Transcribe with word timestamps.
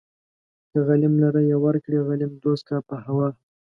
که 0.71 0.79
غليم 0.87 1.13
لره 1.23 1.41
يې 1.49 1.55
ورکړې 1.65 1.99
غليم 2.07 2.31
دوست 2.43 2.63
کا 2.69 2.77
په 2.89 2.95
هوا 3.05 3.29